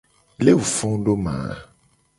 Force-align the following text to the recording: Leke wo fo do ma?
Leke 0.43 0.57
wo 0.61 0.65
fo 0.77 0.89
do 1.05 1.13
ma? 1.25 1.35